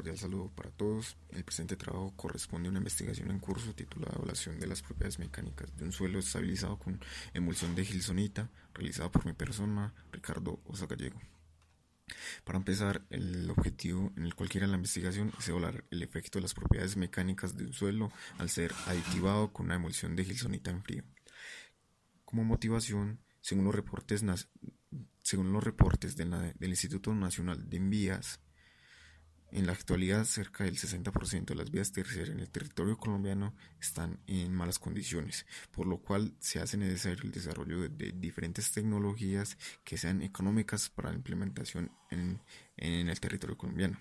[0.00, 1.18] cordial saludo para todos.
[1.28, 5.76] El presente trabajo corresponde a una investigación en curso titulada Evaluación de las propiedades mecánicas
[5.76, 6.98] de un suelo estabilizado con
[7.34, 11.20] emulsión de gilsonita, realizada por mi persona, Ricardo Osa Gallego.
[12.44, 16.44] Para empezar, el objetivo en el cual quiera la investigación es evaluar el efecto de
[16.44, 20.82] las propiedades mecánicas de un suelo al ser aditivado con una emulsión de gilsonita en
[20.82, 21.04] frío.
[22.24, 24.24] Como motivación, según los reportes,
[25.20, 28.40] según los reportes del Instituto Nacional de Envías,
[29.52, 34.20] en la actualidad, cerca del 60% de las vías terciarias en el territorio colombiano están
[34.26, 39.96] en malas condiciones, por lo cual se hace necesario el desarrollo de, diferentes tecnologías que
[39.98, 42.40] sean económicas para la implementación en,
[42.76, 43.98] en el territorio colombiano.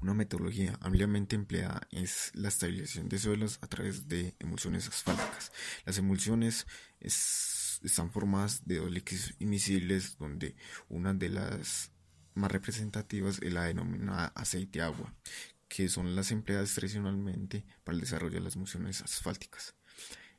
[0.00, 5.52] Una metodología ampliamente empleada es la estabilización de suelos a través de emulsiones asfálticas.
[5.84, 6.66] Las emulsiones
[7.00, 10.56] están formadas de dos líquidos invisibles donde
[10.88, 11.92] una de las
[12.34, 15.14] más representativas es la denominada aceite-agua,
[15.68, 19.74] que son las empleadas tradicionalmente para el desarrollo de las emulsiones asfálticas.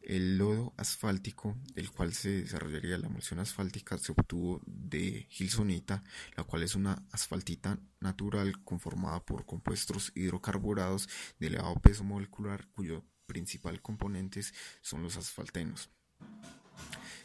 [0.00, 6.02] El lodo asfáltico, del cual se desarrollaría la emulsión asfáltica, se obtuvo de gilsonita,
[6.36, 13.04] la cual es una asfaltita natural conformada por compuestos hidrocarburados de elevado peso molecular, cuyo
[13.26, 15.90] principal componentes son los asfaltenos.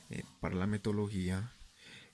[0.09, 1.53] Eh, para la metodología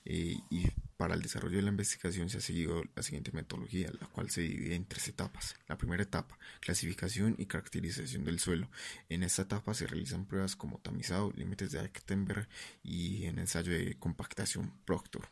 [0.06, 0.68] eh, y
[1.00, 4.42] para el desarrollo de la investigación se ha seguido la siguiente metodología, la cual se
[4.42, 5.56] divide en tres etapas.
[5.70, 8.68] La primera etapa, clasificación y caracterización del suelo.
[9.08, 12.50] En esta etapa se realizan pruebas como tamizado, límites de Eichtenberg
[12.84, 15.30] y en ensayo de compactación Proctor.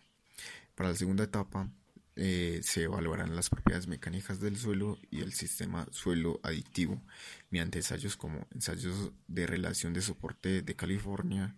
[0.73, 1.69] Para la segunda etapa
[2.15, 7.01] eh, se evaluarán las propiedades mecánicas del suelo y el sistema suelo aditivo
[7.49, 11.57] mediante ensayos como ensayos de relación de soporte de California,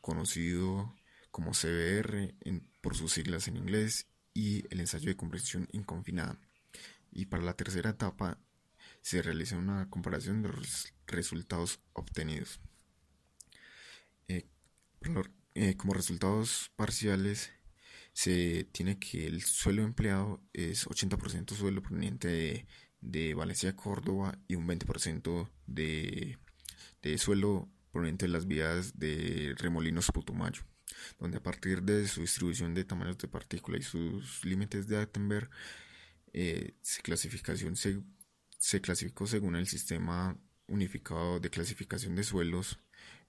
[0.00, 0.94] conocido
[1.30, 2.34] como CBR
[2.80, 6.40] por sus siglas en inglés y el ensayo de comprensión inconfinada.
[7.10, 8.38] Y para la tercera etapa
[9.02, 12.60] se realiza una comparación de los resultados obtenidos.
[14.28, 14.46] Eh,
[15.54, 17.50] eh, como resultados parciales
[18.12, 22.66] se tiene que el suelo empleado es 80% suelo proveniente de,
[23.00, 26.38] de, Valencia, Córdoba y un 20% de,
[27.02, 30.62] de suelo proveniente de las vías de Remolinos Putumayo
[31.18, 35.50] donde a partir de su distribución de tamaños de partícula y sus límites de Attenberg,
[36.32, 40.36] eh, se, clasificación se, clasificó según el sistema
[40.66, 42.78] unificado de clasificación de suelos.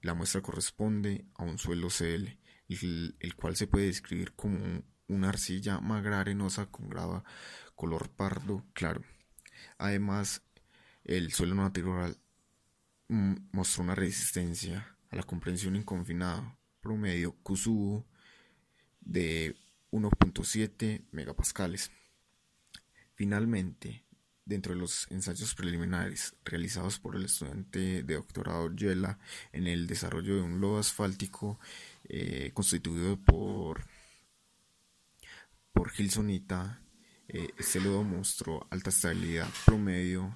[0.02, 5.80] La muestra corresponde a un suelo CL, el, cual se puede describir como una arcilla
[5.80, 7.24] magra arenosa con grava
[7.76, 9.04] color pardo claro.
[9.78, 10.44] Además,
[11.04, 12.21] el suelo natural mm,
[13.12, 18.06] mostró una resistencia a la comprensión inconfinada promedio QSU
[19.02, 19.56] de
[19.92, 21.92] 1.7 megapascales.
[23.14, 24.06] Finalmente,
[24.46, 29.20] dentro de los ensayos preliminares realizados por el estudiante de doctorado Yela
[29.52, 31.60] en el desarrollo de un lodo asfáltico
[32.06, 33.86] eh, constituido por,
[35.74, 36.82] por Gilsonita,
[37.28, 40.34] eh, este lodo mostró alta estabilidad promedio,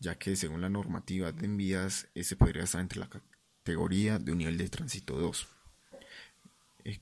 [0.00, 4.38] ya que según la normativa de envías, ese podría estar entre la categoría de un
[4.38, 5.46] nivel de tránsito 2.
[6.84, 7.00] Eh,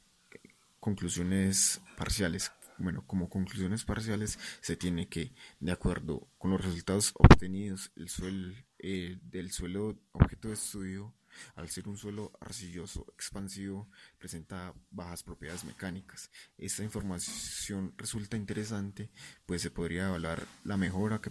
[0.80, 2.52] conclusiones parciales.
[2.76, 8.54] Bueno, como conclusiones parciales se tiene que, de acuerdo con los resultados obtenidos, el suelo,
[8.78, 11.14] eh, del suelo objeto de estudio,
[11.54, 13.88] al ser un suelo arcilloso expansivo,
[14.18, 16.30] presenta bajas propiedades mecánicas.
[16.56, 19.10] Esta información resulta interesante,
[19.46, 21.30] pues se podría evaluar la mejora que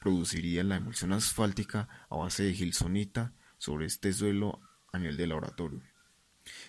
[0.00, 4.60] produciría la emulsión asfáltica a base de gilsonita sobre este suelo
[4.92, 5.82] a nivel de laboratorio.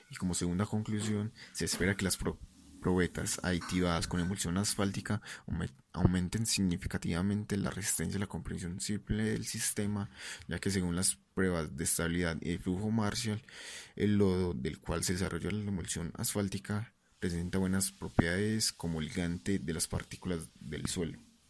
[0.10, 2.18] Y como segunda conclusión, se espera que las
[2.82, 5.22] probetas aditivadas con emulsión asfáltica
[5.94, 10.10] aumenten significativamente la resistencia y la comprensión simple del sistema,
[10.48, 13.42] ya que según las pruebas de estabilidad y de flujo Marshall,
[13.96, 19.74] el lodo del cual se desarrolla la emulsión asfáltica presenta buenas propiedades como ligante de
[19.74, 21.31] las partículas del suelo.